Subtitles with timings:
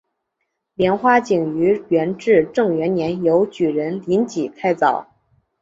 [0.73, 5.05] 莲花井于元至正元年由举人林济开凿。